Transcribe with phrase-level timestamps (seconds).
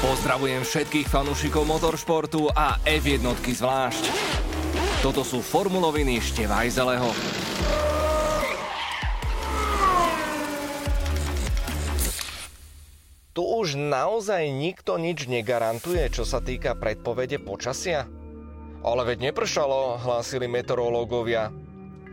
[0.00, 4.04] Pozdravujem všetkých fanúšikov motoršportu a F1 zvlášť.
[5.04, 7.12] Toto sú formuloviny Števajzeleho.
[13.36, 18.08] Tu už naozaj nikto nič negarantuje, čo sa týka predpovede počasia?
[18.80, 21.52] Ale veď nepršalo, hlásili meteorológovia.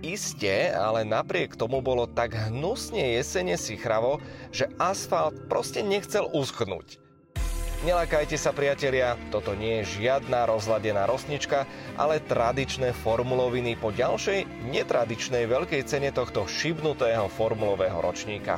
[0.00, 4.24] Isté, ale napriek tomu bolo tak hnusne jesene sichravo,
[4.56, 7.03] že asfalt proste nechcel uschnúť.
[7.84, 11.68] Nelakajte sa priatelia, toto nie je žiadna rozladená rosnička,
[12.00, 18.56] ale tradičné formuloviny po ďalšej netradičnej veľkej cene tohto šibnutého formulového ročníka.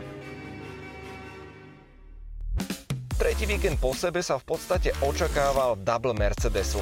[3.18, 6.78] Tretí víkend po sebe sa v podstate očakával double Mercedesu.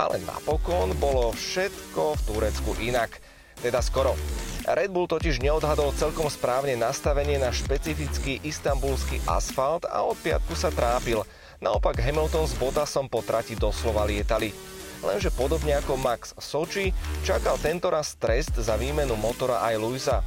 [0.00, 3.20] Ale napokon bolo všetko v Turecku inak.
[3.60, 4.16] Teda skoro.
[4.64, 10.72] Red Bull totiž neodhadol celkom správne nastavenie na špecifický istambulský asfalt a od piatku sa
[10.72, 11.20] trápil–
[11.56, 14.52] Naopak Hamilton s Bottasom po trati doslova lietali.
[15.00, 16.92] Lenže podobne ako Max Sochi,
[17.24, 20.20] čakal tentoraz trest za výmenu motora aj Luisa.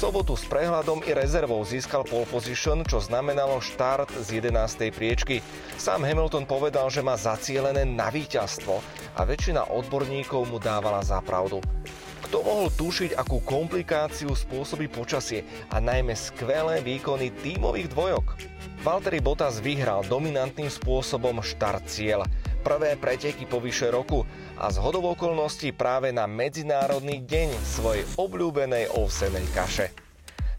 [0.00, 4.96] sobotu s prehľadom i rezervou získal pole position, čo znamenalo štart z 11.
[4.96, 5.44] priečky.
[5.76, 8.80] Sám Hamilton povedal, že má zacielené na víťazstvo
[9.16, 11.60] a väčšina odborníkov mu dávala za pravdu.
[12.20, 18.26] Kto mohol tušiť, akú komplikáciu spôsobí počasie a najmä skvelé výkony tímových dvojok?
[18.80, 22.24] Valtteri Bottas vyhral dominantným spôsobom štart cieľ.
[22.60, 24.24] Prvé preteky po vyše roku
[24.60, 29.88] a z hodov okolností práve na Medzinárodný deň svojej obľúbenej ovsenej kaše.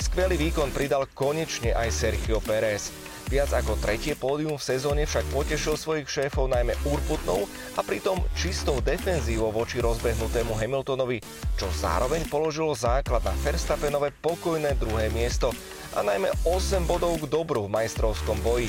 [0.01, 2.89] Skvelý výkon pridal konečne aj Sergio Pérez.
[3.31, 7.47] Viac ako tretie pódium v sezóne však potešil svojich šéfov najmä urputnou
[7.79, 11.23] a pritom čistou defenzívou voči rozbehnutému Hamiltonovi,
[11.55, 15.55] čo zároveň položilo základ na Verstappenové pokojné druhé miesto
[15.95, 18.67] a najmä 8 bodov k dobru v majstrovskom boji.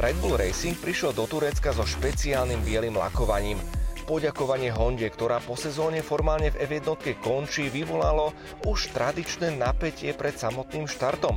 [0.00, 3.60] Red Bull Racing prišiel do Turecka so špeciálnym bielým lakovaním.
[4.08, 8.32] Poďakovanie Honde, ktorá po sezóne formálne v F1 končí, vyvolalo
[8.64, 11.36] už tradičné napätie pred samotným štartom.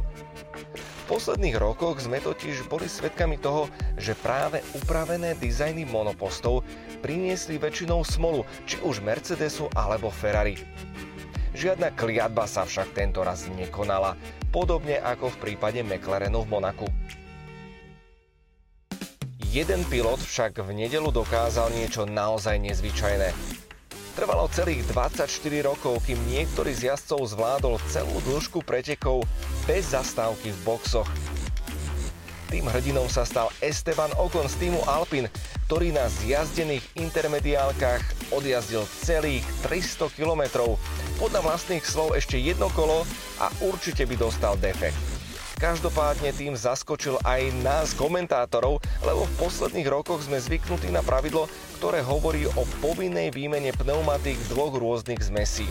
[1.13, 3.69] Posledných rokoch sme totiž boli svedkami toho,
[4.01, 6.65] že práve upravené dizajny monopostov
[7.05, 10.57] priniesli väčšinou smolu, či už Mercedesu alebo Ferrari.
[11.53, 14.17] Žiadna kliatba sa však tento raz nekonala,
[14.49, 16.89] podobne ako v prípade McLarenu v Monaku.
[19.53, 23.61] Jeden pilot však v nedelu dokázal niečo naozaj nezvyčajné.
[24.13, 25.25] Trvalo celých 24
[25.65, 29.25] rokov, kým niektorý z jazdcov zvládol celú dĺžku pretekov
[29.65, 31.09] bez zastávky v boxoch.
[32.53, 35.33] Tým hrdinom sa stal Esteban Ocon z týmu Alpine,
[35.65, 40.77] ktorý na zjazdených intermediálkach odjazdil celých 300 km.
[41.17, 43.09] Podľa vlastných slov ešte jedno kolo
[43.41, 45.22] a určite by dostal defekt.
[45.63, 51.47] Každopádne tým zaskočil aj nás, komentátorov, lebo v posledných rokoch sme zvyknutí na pravidlo,
[51.79, 55.63] ktoré hovorí o povinnej výmene pneumatík dvoch rôznych zmesí.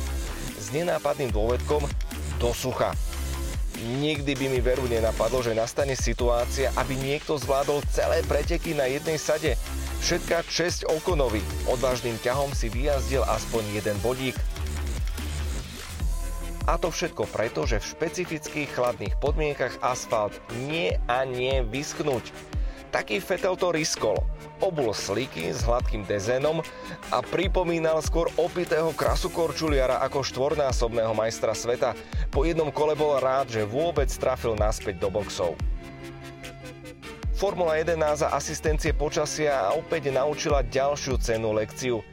[0.57, 1.85] S nenápadným dôvedkom
[2.41, 2.97] do sucha.
[4.01, 9.21] Nikdy by mi veru nenapadlo, že nastane situácia, aby niekto zvládol celé preteky na jednej
[9.21, 9.61] sade.
[10.01, 11.45] Všetká česť Okonovi.
[11.69, 14.41] Odvážnym ťahom si vyjazdil aspoň jeden bodík.
[16.71, 20.39] A to všetko preto, že v špecifických chladných podmienkach asfalt
[20.71, 22.31] nie a nie vyschnúť.
[22.95, 24.21] Taký Fetel to riskol.
[24.62, 26.62] Obul sliky s hladkým dezénom
[27.11, 31.99] a pripomínal skôr opitého krasu korčuliara ako štvornásobného majstra sveta.
[32.31, 35.59] Po jednom kole bol rád, že vôbec trafil naspäť do boxov.
[37.34, 42.06] Formula 1 nás za asistencie počasia opäť naučila ďalšiu cenu lekciu.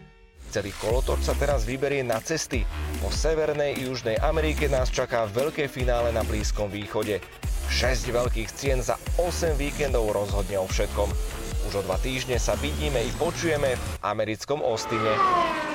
[0.47, 2.63] Celý kolotoč sa teraz vyberie na cesty.
[3.03, 7.19] Po Severnej i Južnej Amerike nás čaká veľké finále na Blízkom východe.
[7.69, 11.09] 6 veľkých cien za 8 víkendov rozhodne o všetkom.
[11.69, 15.68] Už o dva týždne sa vidíme i počujeme v americkom Austine.